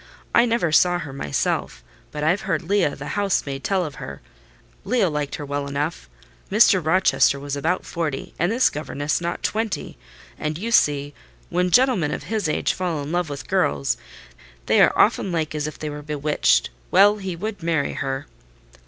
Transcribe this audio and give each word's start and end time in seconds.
I 0.33 0.45
never 0.47 0.71
saw 0.71 0.97
her 0.97 1.13
myself; 1.13 1.83
but 2.11 2.23
I've 2.23 2.41
heard 2.41 2.63
Leah, 2.63 2.95
the 2.95 3.09
house 3.09 3.45
maid, 3.45 3.63
tell 3.63 3.85
of 3.85 4.01
her. 4.01 4.19
Leah 4.83 5.11
liked 5.11 5.35
her 5.35 5.45
well 5.45 5.67
enough. 5.67 6.09
Mr. 6.51 6.83
Rochester 6.83 7.39
was 7.39 7.55
about 7.55 7.85
forty, 7.85 8.33
and 8.39 8.51
this 8.51 8.71
governess 8.71 9.21
not 9.21 9.43
twenty; 9.43 9.99
and 10.39 10.57
you 10.57 10.71
see, 10.71 11.13
when 11.51 11.69
gentlemen 11.69 12.09
of 12.11 12.23
his 12.23 12.49
age 12.49 12.73
fall 12.73 13.03
in 13.03 13.11
love 13.11 13.29
with 13.29 13.47
girls, 13.47 13.95
they 14.65 14.81
are 14.81 14.91
often 14.97 15.31
like 15.31 15.53
as 15.53 15.67
if 15.67 15.77
they 15.77 15.91
were 15.91 16.01
bewitched. 16.01 16.71
Well, 16.89 17.17
he 17.17 17.35
would 17.35 17.61
marry 17.61 17.93
her." 17.93 18.25